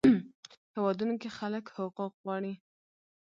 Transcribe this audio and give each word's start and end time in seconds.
هیوادونو 0.75 1.15
کې 1.21 1.29
خلک 1.37 1.65
حقوق 1.75 2.13
غواړي. 2.23 2.53